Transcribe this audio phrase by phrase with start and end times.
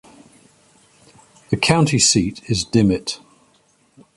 [1.51, 3.19] The county seat is Dimmitt.